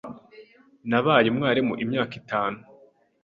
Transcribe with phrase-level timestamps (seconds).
[0.89, 2.59] Nabaye umwarimu imyaka itanu.